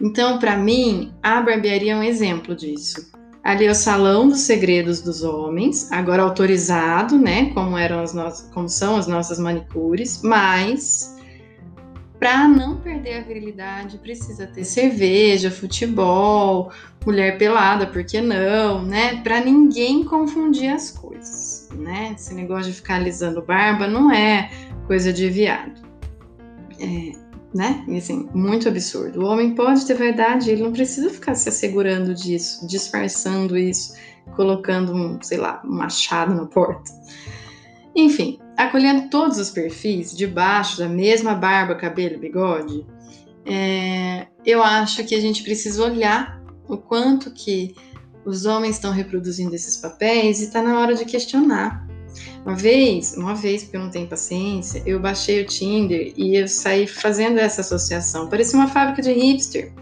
Então, 0.00 0.40
para 0.40 0.56
mim, 0.56 1.14
a 1.22 1.40
barbearia 1.40 1.92
é 1.92 1.96
um 1.96 2.02
exemplo 2.02 2.56
disso. 2.56 3.12
Ali 3.42 3.66
é 3.66 3.70
o 3.70 3.74
salão 3.74 4.28
dos 4.28 4.40
segredos 4.40 5.00
dos 5.00 5.22
homens, 5.24 5.90
agora 5.90 6.22
autorizado, 6.22 7.18
né? 7.18 7.50
Como 7.52 7.76
eram 7.76 8.00
as 8.00 8.14
nossas, 8.14 8.48
como 8.52 8.68
são 8.68 8.96
as 8.96 9.08
nossas 9.08 9.38
manicures, 9.38 10.22
mas 10.22 11.16
para 12.22 12.46
não 12.46 12.76
perder 12.76 13.16
a 13.16 13.20
virilidade, 13.22 13.98
precisa 13.98 14.46
ter 14.46 14.62
cerveja, 14.64 15.50
futebol, 15.50 16.70
mulher 17.04 17.36
pelada, 17.36 17.84
por 17.84 18.04
que 18.04 18.20
não, 18.20 18.84
né? 18.84 19.20
Para 19.24 19.40
ninguém 19.40 20.04
confundir 20.04 20.72
as 20.72 20.92
coisas, 20.92 21.68
né? 21.74 22.14
Esse 22.14 22.32
negócio 22.32 22.70
de 22.70 22.76
ficar 22.76 22.94
alisando 22.94 23.42
barba 23.42 23.88
não 23.88 24.12
é 24.12 24.48
coisa 24.86 25.12
de 25.12 25.28
viado. 25.28 25.82
É, 26.78 27.21
né? 27.54 27.84
Assim, 27.96 28.28
muito 28.34 28.68
absurdo. 28.68 29.20
O 29.20 29.26
homem 29.26 29.54
pode 29.54 29.86
ter 29.86 29.94
verdade, 29.94 30.50
ele 30.50 30.62
não 30.62 30.72
precisa 30.72 31.10
ficar 31.10 31.34
se 31.34 31.48
assegurando 31.48 32.14
disso, 32.14 32.66
disfarçando 32.66 33.56
isso, 33.56 33.94
colocando 34.34 34.94
um, 34.94 35.20
sei 35.20 35.38
lá, 35.38 35.62
um 35.64 35.76
machado 35.76 36.34
na 36.34 36.46
porta. 36.46 36.90
Enfim, 37.94 38.38
acolhendo 38.56 39.10
todos 39.10 39.38
os 39.38 39.50
perfis 39.50 40.16
debaixo 40.16 40.78
da 40.78 40.88
mesma 40.88 41.34
barba, 41.34 41.74
cabelo, 41.74 42.18
bigode, 42.18 42.86
é, 43.44 44.26
eu 44.44 44.62
acho 44.62 45.04
que 45.04 45.14
a 45.14 45.20
gente 45.20 45.42
precisa 45.42 45.84
olhar 45.84 46.40
o 46.68 46.76
quanto 46.76 47.30
que 47.32 47.74
os 48.24 48.46
homens 48.46 48.76
estão 48.76 48.92
reproduzindo 48.92 49.54
esses 49.54 49.76
papéis 49.76 50.40
e 50.40 50.44
está 50.44 50.62
na 50.62 50.78
hora 50.78 50.94
de 50.94 51.04
questionar. 51.04 51.86
Uma 52.44 52.54
vez, 52.54 53.16
uma 53.16 53.34
vez, 53.34 53.62
porque 53.62 53.76
eu 53.76 53.80
não 53.80 53.90
tenho 53.90 54.06
paciência, 54.06 54.82
eu 54.84 54.98
baixei 54.98 55.42
o 55.42 55.46
Tinder 55.46 56.12
e 56.16 56.36
eu 56.36 56.48
saí 56.48 56.86
fazendo 56.86 57.38
essa 57.38 57.60
associação. 57.60 58.28
Parecia 58.28 58.58
uma 58.58 58.68
fábrica 58.68 59.02
de 59.02 59.12
hipster. 59.12 59.72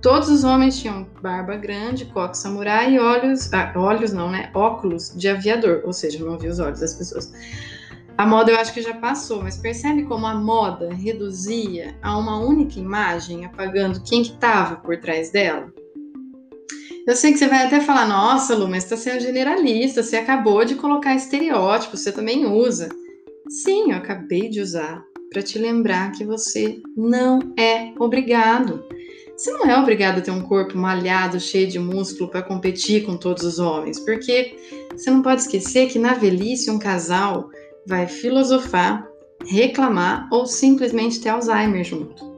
Todos 0.00 0.28
os 0.28 0.42
homens 0.42 0.80
tinham 0.80 1.06
barba 1.22 1.56
grande, 1.56 2.06
coque 2.06 2.36
samurai 2.36 2.94
e 2.94 2.98
olhos, 2.98 3.52
ah, 3.52 3.72
olhos 3.76 4.12
não, 4.12 4.30
né? 4.30 4.50
Óculos 4.52 5.14
de 5.16 5.28
aviador, 5.28 5.82
ou 5.84 5.92
seja, 5.92 6.22
não 6.24 6.36
vi 6.36 6.48
os 6.48 6.58
olhos 6.58 6.80
das 6.80 6.94
pessoas. 6.94 7.32
A 8.18 8.26
moda 8.26 8.50
eu 8.50 8.58
acho 8.58 8.74
que 8.74 8.82
já 8.82 8.94
passou, 8.94 9.42
mas 9.42 9.56
percebe 9.56 10.02
como 10.02 10.26
a 10.26 10.34
moda 10.34 10.92
reduzia 10.92 11.96
a 12.02 12.18
uma 12.18 12.38
única 12.40 12.78
imagem, 12.78 13.44
apagando 13.44 14.02
quem 14.02 14.22
que 14.22 14.32
estava 14.32 14.76
por 14.76 14.96
trás 14.98 15.30
dela? 15.30 15.72
Eu 17.04 17.16
sei 17.16 17.32
que 17.32 17.38
você 17.38 17.48
vai 17.48 17.66
até 17.66 17.80
falar, 17.80 18.06
nossa, 18.06 18.54
Lu, 18.54 18.68
mas 18.68 18.84
está 18.84 18.96
sendo 18.96 19.20
generalista, 19.20 20.04
você 20.04 20.16
acabou 20.16 20.64
de 20.64 20.76
colocar 20.76 21.16
estereótipo, 21.16 21.96
você 21.96 22.12
também 22.12 22.46
usa. 22.46 22.88
Sim, 23.48 23.90
eu 23.90 23.96
acabei 23.96 24.48
de 24.48 24.60
usar 24.60 25.04
para 25.32 25.42
te 25.42 25.58
lembrar 25.58 26.12
que 26.12 26.24
você 26.24 26.80
não 26.96 27.40
é 27.58 27.92
obrigado. 27.98 28.84
Você 29.36 29.50
não 29.50 29.66
é 29.66 29.76
obrigado 29.76 30.18
a 30.18 30.20
ter 30.20 30.30
um 30.30 30.42
corpo 30.42 30.78
malhado, 30.78 31.40
cheio 31.40 31.66
de 31.66 31.78
músculo 31.78 32.30
para 32.30 32.42
competir 32.42 33.04
com 33.04 33.16
todos 33.16 33.42
os 33.42 33.58
homens, 33.58 33.98
porque 33.98 34.54
você 34.92 35.10
não 35.10 35.22
pode 35.22 35.40
esquecer 35.40 35.88
que 35.88 35.98
na 35.98 36.14
velhice 36.14 36.70
um 36.70 36.78
casal 36.78 37.50
vai 37.84 38.06
filosofar, 38.06 39.04
reclamar 39.44 40.28
ou 40.30 40.46
simplesmente 40.46 41.20
ter 41.20 41.30
Alzheimer 41.30 41.82
junto. 41.82 42.31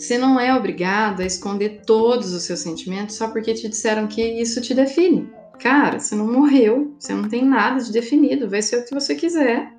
Você 0.00 0.16
não 0.16 0.40
é 0.40 0.56
obrigado 0.56 1.20
a 1.20 1.26
esconder 1.26 1.82
todos 1.84 2.32
os 2.32 2.44
seus 2.44 2.60
sentimentos 2.60 3.16
só 3.16 3.28
porque 3.28 3.52
te 3.52 3.68
disseram 3.68 4.06
que 4.06 4.22
isso 4.22 4.58
te 4.62 4.72
define. 4.72 5.30
Cara, 5.58 6.00
você 6.00 6.16
não 6.16 6.26
morreu, 6.26 6.96
você 6.98 7.12
não 7.12 7.28
tem 7.28 7.44
nada 7.44 7.78
de 7.84 7.92
definido, 7.92 8.48
vai 8.48 8.62
ser 8.62 8.78
o 8.78 8.84
que 8.86 8.94
você 8.94 9.14
quiser. 9.14 9.70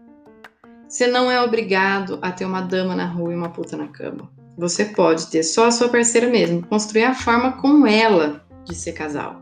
Você 0.88 1.08
não 1.08 1.32
é 1.32 1.42
obrigado 1.42 2.20
a 2.22 2.32
ter 2.32 2.46
uma 2.46 2.62
dama 2.62 2.96
na 2.96 3.08
rua 3.08 3.34
e 3.34 3.36
uma 3.36 3.50
puta 3.50 3.76
na 3.76 3.88
cama. 3.88 4.32
Você 4.56 4.86
pode 4.86 5.26
ter 5.26 5.42
só 5.42 5.66
a 5.66 5.72
sua 5.72 5.90
parceira 5.90 6.28
mesmo, 6.28 6.68
construir 6.68 7.06
a 7.06 7.16
forma 7.16 7.54
com 7.54 7.88
ela 7.88 8.46
de 8.64 8.76
ser 8.76 8.92
casal. 8.92 9.42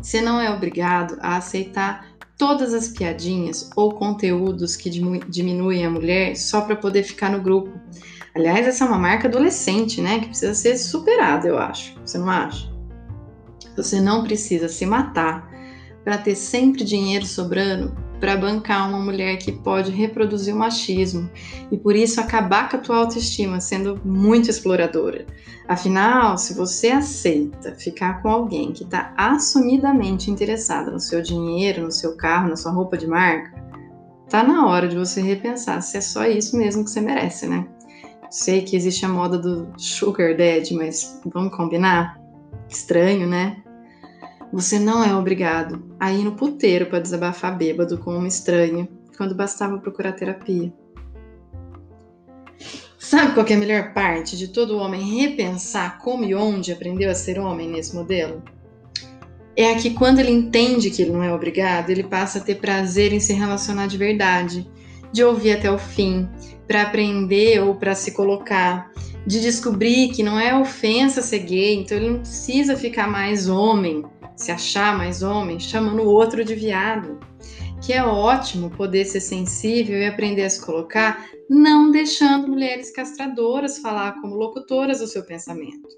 Você 0.00 0.20
não 0.20 0.40
é 0.40 0.48
obrigado 0.48 1.18
a 1.20 1.38
aceitar 1.38 2.06
todas 2.36 2.72
as 2.72 2.86
piadinhas 2.86 3.68
ou 3.74 3.94
conteúdos 3.94 4.76
que 4.76 4.88
diminuem 4.88 5.84
a 5.84 5.90
mulher 5.90 6.36
só 6.36 6.60
para 6.60 6.76
poder 6.76 7.02
ficar 7.02 7.32
no 7.32 7.42
grupo. 7.42 7.72
Aliás, 8.34 8.66
essa 8.66 8.84
é 8.84 8.88
uma 8.88 8.98
marca 8.98 9.28
adolescente, 9.28 10.00
né? 10.00 10.20
Que 10.20 10.28
precisa 10.28 10.54
ser 10.54 10.76
superada, 10.76 11.48
eu 11.48 11.58
acho. 11.58 11.98
Você 12.04 12.18
não 12.18 12.28
acha? 12.28 12.68
Você 13.76 14.00
não 14.00 14.24
precisa 14.24 14.68
se 14.68 14.84
matar 14.84 15.48
para 16.04 16.18
ter 16.18 16.34
sempre 16.34 16.84
dinheiro 16.84 17.26
sobrando 17.26 17.96
para 18.20 18.36
bancar 18.36 18.88
uma 18.88 18.98
mulher 18.98 19.36
que 19.36 19.52
pode 19.52 19.90
reproduzir 19.90 20.54
o 20.54 20.58
machismo 20.58 21.30
e 21.70 21.76
por 21.76 21.94
isso 21.94 22.20
acabar 22.20 22.68
com 22.68 22.76
a 22.76 22.80
tua 22.80 22.96
autoestima 22.96 23.60
sendo 23.60 24.00
muito 24.04 24.50
exploradora. 24.50 25.26
Afinal, 25.68 26.36
se 26.36 26.54
você 26.54 26.88
aceita 26.88 27.74
ficar 27.74 28.22
com 28.22 28.28
alguém 28.28 28.72
que 28.72 28.84
está 28.84 29.12
assumidamente 29.16 30.30
interessada 30.30 30.90
no 30.90 31.00
seu 31.00 31.22
dinheiro, 31.22 31.82
no 31.82 31.92
seu 31.92 32.16
carro, 32.16 32.48
na 32.48 32.56
sua 32.56 32.72
roupa 32.72 32.96
de 32.96 33.06
marca, 33.06 33.54
tá 34.28 34.42
na 34.42 34.66
hora 34.66 34.88
de 34.88 34.96
você 34.96 35.20
repensar 35.20 35.80
se 35.82 35.98
é 35.98 36.00
só 36.00 36.26
isso 36.26 36.56
mesmo 36.56 36.84
que 36.84 36.90
você 36.90 37.00
merece, 37.00 37.46
né? 37.46 37.66
Sei 38.30 38.62
que 38.62 38.76
existe 38.76 39.04
a 39.06 39.08
moda 39.08 39.38
do 39.38 39.72
sugar 39.78 40.36
daddy, 40.36 40.74
mas 40.74 41.20
vamos 41.24 41.54
combinar? 41.56 42.20
Estranho, 42.68 43.26
né? 43.26 43.62
Você 44.52 44.78
não 44.78 45.02
é 45.02 45.14
obrigado 45.14 45.82
a 45.98 46.12
ir 46.12 46.24
no 46.24 46.32
puteiro 46.32 46.86
para 46.86 47.00
desabafar 47.00 47.56
bêbado 47.56 47.98
com 47.98 48.18
um 48.18 48.26
estranho, 48.26 48.88
quando 49.16 49.34
bastava 49.34 49.78
procurar 49.78 50.12
terapia. 50.12 50.72
Sabe 52.98 53.32
qual 53.32 53.46
é 53.46 53.54
a 53.54 53.58
melhor 53.58 53.94
parte 53.94 54.36
de 54.36 54.48
todo 54.48 54.76
homem 54.76 55.20
repensar 55.20 55.98
como 55.98 56.24
e 56.24 56.34
onde 56.34 56.72
aprendeu 56.72 57.10
a 57.10 57.14
ser 57.14 57.38
homem 57.38 57.68
nesse 57.68 57.94
modelo? 57.94 58.42
É 59.56 59.74
que 59.74 59.94
quando 59.94 60.18
ele 60.18 60.30
entende 60.30 60.90
que 60.90 61.02
ele 61.02 61.12
não 61.12 61.22
é 61.22 61.32
obrigado, 61.32 61.90
ele 61.90 62.04
passa 62.04 62.38
a 62.38 62.42
ter 62.42 62.56
prazer 62.56 63.12
em 63.12 63.20
se 63.20 63.32
relacionar 63.32 63.86
de 63.86 63.96
verdade 63.96 64.70
de 65.12 65.24
ouvir 65.24 65.52
até 65.52 65.70
o 65.70 65.78
fim, 65.78 66.28
para 66.66 66.82
aprender 66.82 67.62
ou 67.62 67.74
para 67.74 67.94
se 67.94 68.12
colocar, 68.12 68.90
de 69.26 69.40
descobrir 69.40 70.08
que 70.08 70.22
não 70.22 70.38
é 70.38 70.58
ofensa 70.58 71.22
ser 71.22 71.40
gay, 71.40 71.74
então 71.74 71.96
ele 71.96 72.10
não 72.10 72.20
precisa 72.20 72.76
ficar 72.76 73.06
mais 73.06 73.48
homem, 73.48 74.04
se 74.36 74.50
achar 74.50 74.96
mais 74.96 75.22
homem, 75.22 75.58
chamando 75.58 76.02
o 76.02 76.10
outro 76.10 76.44
de 76.44 76.54
viado. 76.54 77.18
Que 77.84 77.92
é 77.92 78.02
ótimo 78.02 78.70
poder 78.70 79.04
ser 79.04 79.20
sensível 79.20 79.98
e 79.98 80.06
aprender 80.06 80.44
a 80.44 80.50
se 80.50 80.64
colocar, 80.64 81.26
não 81.48 81.90
deixando 81.90 82.48
mulheres 82.48 82.90
castradoras 82.90 83.78
falar 83.78 84.20
como 84.20 84.34
locutoras 84.34 84.98
do 84.98 85.06
seu 85.06 85.24
pensamento. 85.24 85.88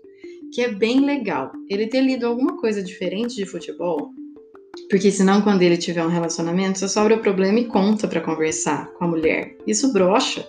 Que 0.53 0.63
é 0.63 0.69
bem 0.69 1.01
legal 1.01 1.53
ele 1.69 1.87
ter 1.87 2.01
lido 2.01 2.27
alguma 2.27 2.57
coisa 2.59 2.83
diferente 2.83 3.37
de 3.37 3.47
futebol, 3.47 4.13
porque 4.89 5.11
senão, 5.11 5.41
quando 5.43 5.63
ele 5.63 5.77
tiver 5.77 6.05
um 6.05 6.09
relacionamento, 6.09 6.81
só 6.81 6.89
sobra 6.89 7.15
o 7.15 7.21
problema 7.21 7.61
e 7.61 7.67
conta 7.67 8.09
para 8.09 8.21
conversar 8.21 8.91
com 8.95 9.05
a 9.05 9.09
mulher. 9.09 9.57
Isso 9.67 9.93
brocha. 9.93 10.45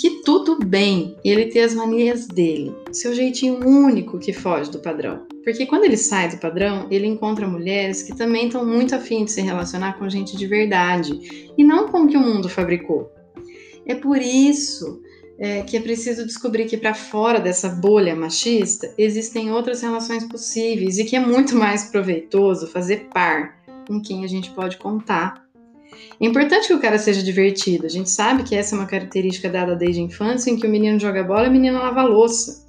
Que 0.00 0.22
tudo 0.22 0.58
bem 0.64 1.16
ele 1.24 1.46
ter 1.46 1.60
as 1.60 1.74
manias 1.74 2.26
dele, 2.26 2.74
seu 2.92 3.14
jeitinho 3.14 3.66
único 3.66 4.18
que 4.18 4.32
foge 4.32 4.70
do 4.70 4.78
padrão. 4.78 5.26
Porque 5.42 5.66
quando 5.66 5.84
ele 5.84 5.96
sai 5.96 6.28
do 6.28 6.38
padrão, 6.38 6.86
ele 6.90 7.06
encontra 7.06 7.48
mulheres 7.48 8.02
que 8.02 8.16
também 8.16 8.46
estão 8.46 8.64
muito 8.64 8.94
afim 8.94 9.24
de 9.24 9.32
se 9.32 9.40
relacionar 9.40 9.98
com 9.98 10.08
gente 10.08 10.36
de 10.36 10.46
verdade 10.46 11.50
e 11.56 11.64
não 11.64 11.88
com 11.88 12.02
o 12.02 12.06
que 12.06 12.16
o 12.16 12.20
mundo 12.20 12.48
fabricou. 12.48 13.10
É 13.86 13.94
por 13.94 14.18
isso 14.18 15.02
é, 15.38 15.62
que 15.62 15.76
é 15.76 15.80
preciso 15.80 16.26
descobrir 16.26 16.66
que 16.66 16.76
para 16.76 16.94
fora 16.94 17.38
dessa 17.38 17.68
bolha 17.68 18.16
machista 18.16 18.92
existem 18.98 19.52
outras 19.52 19.80
relações 19.80 20.24
possíveis 20.24 20.98
e 20.98 21.04
que 21.04 21.14
é 21.14 21.20
muito 21.20 21.54
mais 21.54 21.84
proveitoso 21.84 22.66
fazer 22.66 23.08
par 23.12 23.56
com 23.86 24.02
quem 24.02 24.24
a 24.24 24.26
gente 24.26 24.50
pode 24.50 24.76
contar. 24.76 25.46
É 26.20 26.26
importante 26.26 26.66
que 26.66 26.74
o 26.74 26.80
cara 26.80 26.98
seja 26.98 27.22
divertido. 27.22 27.86
A 27.86 27.88
gente 27.88 28.10
sabe 28.10 28.42
que 28.42 28.54
essa 28.54 28.74
é 28.74 28.78
uma 28.78 28.86
característica 28.86 29.48
dada 29.48 29.74
desde 29.76 30.00
a 30.00 30.04
infância, 30.04 30.50
em 30.50 30.56
que 30.56 30.66
o 30.66 30.70
menino 30.70 30.98
joga 30.98 31.22
bola 31.22 31.46
e 31.46 31.48
o 31.48 31.52
menino 31.52 31.78
lava 31.78 32.02
louça. 32.02 32.66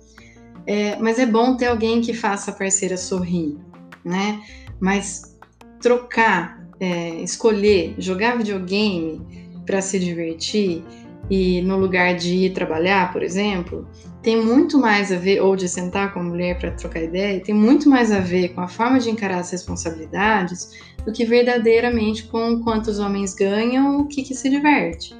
É, 0.65 0.95
mas 0.97 1.17
é 1.17 1.25
bom 1.25 1.57
ter 1.57 1.65
alguém 1.65 1.99
que 1.99 2.13
faça 2.13 2.51
a 2.51 2.53
parceira 2.53 2.95
sorrir, 2.95 3.57
né? 4.05 4.39
Mas 4.79 5.35
trocar, 5.81 6.63
é, 6.79 7.21
escolher, 7.21 7.95
jogar 7.97 8.37
videogame 8.37 9.21
para 9.65 9.81
se 9.81 9.99
divertir 9.99 10.83
e 11.29 11.61
no 11.61 11.77
lugar 11.77 12.15
de 12.15 12.45
ir 12.45 12.53
trabalhar, 12.53 13.13
por 13.13 13.21
exemplo, 13.21 13.87
tem 14.21 14.41
muito 14.41 14.77
mais 14.79 15.11
a 15.11 15.15
ver, 15.15 15.41
ou 15.41 15.55
de 15.55 15.69
sentar 15.69 16.13
com 16.13 16.19
a 16.19 16.23
mulher 16.23 16.57
para 16.57 16.71
trocar 16.71 17.03
ideia, 17.03 17.39
tem 17.39 17.53
muito 17.53 17.87
mais 17.87 18.11
a 18.11 18.19
ver 18.19 18.49
com 18.49 18.61
a 18.61 18.67
forma 18.67 18.99
de 18.99 19.09
encarar 19.09 19.39
as 19.39 19.51
responsabilidades 19.51 20.71
do 21.05 21.11
que 21.11 21.23
verdadeiramente 21.25 22.23
com 22.23 22.61
quantos 22.63 22.99
homens 22.99 23.33
ganham, 23.35 24.01
o 24.01 24.07
que, 24.07 24.23
que 24.23 24.33
se 24.33 24.49
diverte. 24.49 25.15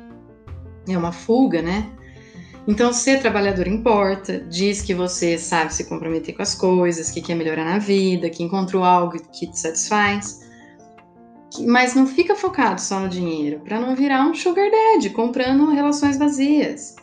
É 0.87 0.97
uma 0.97 1.11
fuga, 1.11 1.61
né? 1.61 1.89
Então, 2.67 2.91
ser 2.91 3.19
trabalhador 3.19 3.67
importa, 3.67 4.41
diz 4.41 4.81
que 4.81 4.93
você 4.93 5.37
sabe 5.37 5.73
se 5.73 5.85
comprometer 5.85 6.35
com 6.35 6.41
as 6.41 6.53
coisas, 6.53 7.09
que 7.09 7.21
quer 7.21 7.35
melhorar 7.35 7.65
na 7.65 7.77
vida, 7.77 8.29
que 8.29 8.43
encontrou 8.43 8.83
algo 8.83 9.17
que 9.31 9.47
te 9.49 9.57
satisfaz 9.57 10.48
mas 11.65 11.95
não 11.95 12.05
fica 12.05 12.35
focado 12.35 12.79
só 12.79 12.99
no 12.99 13.09
dinheiro, 13.09 13.61
para 13.61 13.79
não 13.79 13.95
virar 13.95 14.25
um 14.27 14.33
sugar 14.33 14.69
daddy 14.69 15.09
comprando 15.09 15.71
relações 15.71 16.17
vazias. 16.17 16.95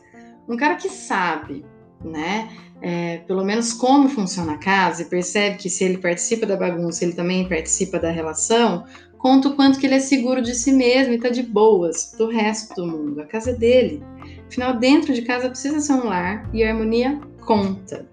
Um 0.48 0.56
cara 0.56 0.76
que 0.76 0.88
sabe, 0.88 1.64
né, 2.04 2.48
é, 2.80 3.18
pelo 3.26 3.44
menos 3.44 3.72
como 3.72 4.08
funciona 4.08 4.52
a 4.52 4.58
casa 4.58 5.02
e 5.02 5.06
percebe 5.06 5.56
que 5.56 5.68
se 5.68 5.84
ele 5.84 5.98
participa 5.98 6.46
da 6.46 6.56
bagunça, 6.56 7.04
ele 7.04 7.14
também 7.14 7.48
participa 7.48 7.98
da 7.98 8.10
relação, 8.10 8.84
conta 9.18 9.48
o 9.48 9.56
quanto 9.56 9.78
que 9.80 9.86
ele 9.86 9.96
é 9.96 10.00
seguro 10.00 10.40
de 10.40 10.54
si 10.54 10.72
mesmo 10.72 11.14
e 11.14 11.18
tá 11.18 11.28
de 11.28 11.42
boas 11.42 12.14
do 12.16 12.28
resto 12.28 12.74
do 12.74 12.86
mundo. 12.86 13.20
A 13.20 13.26
casa 13.26 13.50
é 13.50 13.54
dele. 13.54 14.02
Afinal, 14.46 14.76
dentro 14.78 15.12
de 15.12 15.22
casa 15.22 15.48
precisa 15.48 15.80
ser 15.80 15.94
um 15.94 16.04
lar 16.04 16.48
e 16.52 16.62
a 16.62 16.68
harmonia 16.70 17.20
conta. 17.44 18.06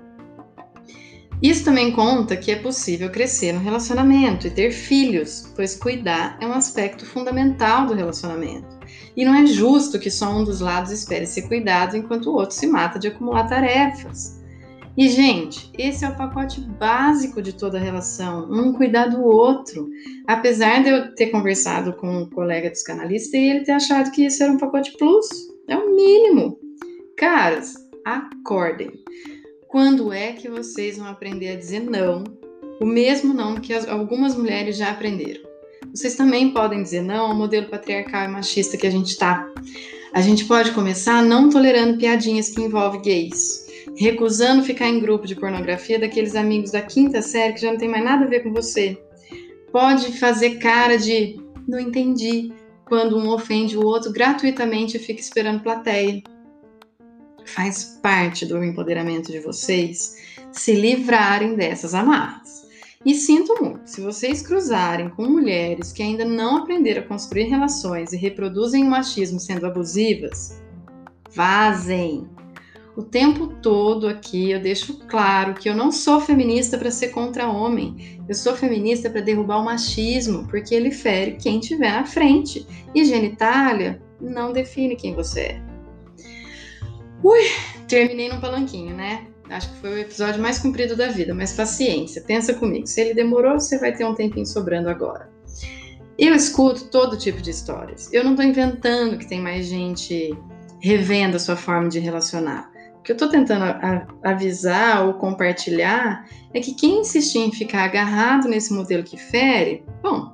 Isso 1.44 1.66
também 1.66 1.92
conta 1.92 2.38
que 2.38 2.52
é 2.52 2.56
possível 2.56 3.12
crescer 3.12 3.52
no 3.52 3.60
relacionamento 3.60 4.48
e 4.48 4.50
ter 4.50 4.72
filhos, 4.72 5.52
pois 5.54 5.76
cuidar 5.76 6.38
é 6.40 6.48
um 6.48 6.54
aspecto 6.54 7.06
fundamental 7.06 7.86
do 7.86 7.94
relacionamento. 7.94 8.80
E 9.14 9.26
não 9.26 9.36
é 9.36 9.46
justo 9.46 10.00
que 10.00 10.10
só 10.10 10.34
um 10.34 10.46
dos 10.46 10.62
lados 10.62 10.90
espere 10.90 11.28
ser 11.28 11.42
cuidado 11.50 11.98
enquanto 11.98 12.28
o 12.28 12.34
outro 12.34 12.56
se 12.56 12.66
mata 12.66 12.98
de 12.98 13.10
acumular 13.10 13.46
tarefas. 13.46 14.42
E, 14.96 15.10
gente, 15.10 15.70
esse 15.78 16.06
é 16.06 16.10
o 16.10 16.16
pacote 16.16 16.62
básico 16.62 17.42
de 17.42 17.52
toda 17.52 17.78
relação, 17.78 18.48
um 18.50 18.72
cuidar 18.72 19.08
do 19.08 19.22
outro. 19.22 19.90
Apesar 20.26 20.82
de 20.82 20.90
eu 20.90 21.14
ter 21.14 21.28
conversado 21.28 21.92
com 21.94 22.22
um 22.22 22.30
colega 22.30 22.70
dos 22.70 22.84
canalistas 22.84 23.34
e 23.34 23.50
ele 23.50 23.66
ter 23.66 23.74
achado 23.74 24.12
que 24.12 24.26
isso 24.26 24.42
era 24.44 24.54
um 24.54 24.58
pacote 24.58 24.96
plus, 24.98 25.28
é 25.68 25.76
o 25.76 25.94
mínimo. 25.94 26.58
Caras, 27.18 27.74
acordem. 28.06 28.92
Quando 29.74 30.14
é 30.14 30.34
que 30.34 30.48
vocês 30.48 31.00
vão 31.00 31.08
aprender 31.08 31.50
a 31.50 31.56
dizer 31.56 31.80
não? 31.80 32.26
O 32.80 32.86
mesmo 32.86 33.34
não 33.34 33.56
que 33.56 33.74
as, 33.74 33.88
algumas 33.88 34.36
mulheres 34.36 34.78
já 34.78 34.92
aprenderam. 34.92 35.42
Vocês 35.92 36.14
também 36.14 36.54
podem 36.54 36.84
dizer 36.84 37.02
não 37.02 37.32
ao 37.32 37.36
modelo 37.36 37.68
patriarcal 37.70 38.26
e 38.26 38.28
machista 38.28 38.78
que 38.78 38.86
a 38.86 38.92
gente 38.92 39.08
está. 39.08 39.52
A 40.14 40.22
gente 40.22 40.46
pode 40.46 40.74
começar 40.74 41.24
não 41.24 41.50
tolerando 41.50 41.98
piadinhas 41.98 42.50
que 42.50 42.62
envolvem 42.62 43.02
gays, 43.02 43.66
recusando 43.98 44.62
ficar 44.62 44.88
em 44.88 45.00
grupo 45.00 45.26
de 45.26 45.36
pornografia 45.36 45.98
daqueles 45.98 46.36
amigos 46.36 46.70
da 46.70 46.84
quinta 46.84 47.24
série 47.24 47.54
que 47.54 47.62
já 47.62 47.72
não 47.72 47.80
tem 47.80 47.90
mais 47.90 48.04
nada 48.04 48.26
a 48.26 48.30
ver 48.30 48.44
com 48.44 48.54
você. 48.54 48.96
Pode 49.72 50.20
fazer 50.20 50.60
cara 50.60 51.00
de 51.00 51.36
não 51.68 51.80
entendi 51.80 52.54
quando 52.86 53.18
um 53.18 53.28
ofende 53.28 53.76
o 53.76 53.84
outro 53.84 54.14
gratuitamente 54.14 54.98
e 54.98 55.00
fica 55.00 55.20
esperando 55.20 55.64
plateia 55.64 56.22
faz 57.46 58.00
parte 58.02 58.46
do 58.46 58.64
empoderamento 58.64 59.32
de 59.32 59.40
vocês 59.40 60.16
se 60.52 60.74
livrarem 60.74 61.56
dessas 61.56 61.94
amarras. 61.94 62.64
E 63.06 63.14
sinto 63.16 63.62
muito, 63.62 63.86
se 63.86 64.00
vocês 64.00 64.42
cruzarem 64.42 65.10
com 65.10 65.24
mulheres 65.24 65.92
que 65.92 66.02
ainda 66.02 66.24
não 66.24 66.58
aprenderam 66.58 67.02
a 67.02 67.06
construir 67.06 67.44
relações 67.44 68.14
e 68.14 68.18
reproduzem 68.18 68.84
o 68.84 68.90
machismo 68.90 69.42
sendo 69.42 69.66
abusivas, 69.66 70.62
vazem. 71.30 72.30
O 72.96 73.04
tempo 73.04 73.48
todo 73.62 74.08
aqui 74.08 74.52
eu 74.52 74.62
deixo 74.62 75.00
claro 75.08 75.56
que 75.56 75.68
eu 75.68 75.76
não 75.76 75.92
sou 75.92 76.22
feminista 76.22 76.78
para 76.78 76.92
ser 76.92 77.10
contra 77.10 77.50
homem. 77.50 78.22
Eu 78.30 78.36
sou 78.36 78.56
feminista 78.56 79.10
para 79.10 79.20
derrubar 79.20 79.58
o 79.58 79.66
machismo, 79.66 80.48
porque 80.48 80.74
ele 80.74 80.92
fere 80.92 81.34
quem 81.34 81.60
estiver 81.60 81.92
na 81.92 82.06
frente. 82.06 82.66
E 82.94 83.04
genitália 83.04 84.02
não 84.22 84.54
define 84.54 84.96
quem 84.96 85.14
você 85.14 85.40
é. 85.42 85.73
Ui, 87.24 87.40
terminei 87.88 88.28
num 88.28 88.42
palanquinho, 88.42 88.96
né? 88.96 89.28
Acho 89.50 89.70
que 89.72 89.80
foi 89.80 89.94
o 89.94 89.98
episódio 90.00 90.42
mais 90.42 90.60
comprido 90.60 90.96
da 90.96 91.08
vida, 91.08 91.34
mas 91.34 91.54
paciência, 91.54 92.22
pensa 92.22 92.54
comigo. 92.54 92.86
Se 92.86 93.00
ele 93.00 93.14
demorou, 93.14 93.60
você 93.60 93.78
vai 93.78 93.94
ter 93.96 94.06
um 94.06 94.14
tempinho 94.14 94.46
sobrando 94.46 94.90
agora. 94.90 95.30
Eu 96.18 96.36
escuto 96.36 96.86
todo 96.86 97.18
tipo 97.18 97.42
de 97.42 97.52
histórias. 97.52 98.12
Eu 98.12 98.24
não 98.24 98.32
estou 98.32 98.46
inventando 98.46 99.18
que 99.18 99.28
tem 99.28 99.42
mais 99.42 99.66
gente 99.68 100.38
revendo 100.82 101.38
a 101.38 101.40
sua 101.40 101.56
forma 101.56 101.88
de 101.88 102.00
relacionar. 102.00 102.72
O 103.00 103.04
que 103.04 103.12
eu 103.12 103.16
estou 103.16 103.30
tentando 103.30 103.64
avisar 104.24 105.06
ou 105.06 105.14
compartilhar 105.14 106.28
é 106.54 106.60
que 106.60 106.74
quem 106.74 107.02
insistir 107.02 107.40
em 107.40 107.52
ficar 107.52 107.86
agarrado 107.86 108.48
nesse 108.48 108.74
modelo 108.74 109.04
que 109.04 109.18
fere, 109.18 109.84
bom, 110.02 110.32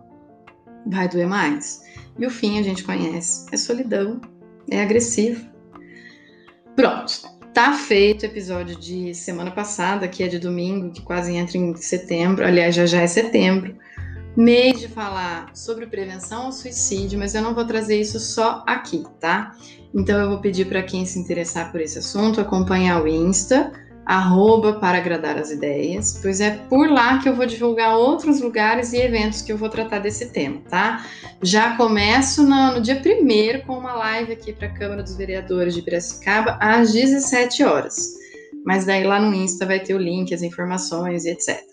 vai 0.85 1.07
doer 1.07 1.27
mais. 1.27 1.83
E 2.17 2.25
o 2.25 2.29
fim 2.29 2.59
a 2.59 2.63
gente 2.63 2.83
conhece: 2.83 3.45
é 3.51 3.57
solidão, 3.57 4.19
é 4.69 4.81
agressivo. 4.81 5.49
Pronto, 6.79 7.11
tá 7.53 7.73
feito 7.73 8.21
o 8.21 8.25
episódio 8.25 8.73
de 8.73 9.13
semana 9.13 9.51
passada, 9.51 10.07
que 10.07 10.23
é 10.23 10.29
de 10.29 10.39
domingo, 10.39 10.91
que 10.91 11.01
quase 11.01 11.35
entra 11.35 11.57
em 11.57 11.75
setembro. 11.75 12.45
Aliás, 12.45 12.73
já 12.73 12.85
já 12.85 13.01
é 13.01 13.07
setembro. 13.07 13.75
Mês 14.33 14.79
de 14.79 14.87
falar 14.87 15.53
sobre 15.53 15.87
prevenção 15.87 16.43
ao 16.43 16.51
suicídio, 16.53 17.19
mas 17.19 17.35
eu 17.35 17.41
não 17.41 17.53
vou 17.53 17.65
trazer 17.65 17.99
isso 17.99 18.17
só 18.17 18.63
aqui, 18.65 19.03
tá? 19.19 19.57
Então 19.93 20.17
eu 20.21 20.29
vou 20.29 20.39
pedir 20.39 20.69
para 20.69 20.81
quem 20.81 21.05
se 21.05 21.19
interessar 21.19 21.69
por 21.69 21.81
esse 21.81 21.99
assunto 21.99 22.39
acompanhar 22.39 23.03
o 23.03 23.07
Insta 23.09 23.73
arroba 24.09 24.73
para 24.73 24.97
agradar 24.97 25.37
as 25.37 25.51
ideias, 25.51 26.17
pois 26.19 26.41
é 26.41 26.49
por 26.67 26.89
lá 26.89 27.19
que 27.19 27.29
eu 27.29 27.35
vou 27.35 27.45
divulgar 27.45 27.95
outros 27.95 28.41
lugares 28.41 28.91
e 28.91 28.97
eventos 28.97 29.43
que 29.43 29.51
eu 29.51 29.57
vou 29.57 29.69
tratar 29.69 29.99
desse 29.99 30.31
tema, 30.31 30.59
tá? 30.67 31.05
Já 31.43 31.77
começo 31.77 32.41
no, 32.41 32.73
no 32.73 32.81
dia 32.81 32.99
primeiro 32.99 33.61
com 33.67 33.77
uma 33.77 33.93
live 33.93 34.33
aqui 34.33 34.51
para 34.51 34.67
a 34.67 34.73
Câmara 34.73 35.03
dos 35.03 35.15
Vereadores 35.15 35.75
de 35.75 35.83
Piracicaba 35.83 36.57
às 36.59 36.91
17 36.91 37.63
horas. 37.63 38.15
Mas 38.65 38.83
daí 38.83 39.03
lá 39.03 39.21
no 39.21 39.31
Insta 39.31 39.63
vai 39.67 39.79
ter 39.79 39.93
o 39.93 39.99
link, 39.99 40.33
as 40.33 40.41
informações 40.41 41.25
e 41.25 41.29
etc. 41.29 41.63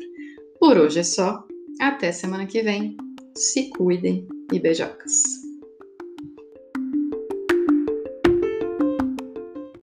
Por 0.61 0.77
hoje 0.77 1.01
é 1.01 1.05
só. 1.05 1.42
Até 1.81 2.12
semana 2.12 2.44
que 2.44 2.62
vem. 2.62 2.99
Se 3.35 3.70
cuidem 3.70 4.29
e 4.53 4.61
beijocas. 4.61 5.45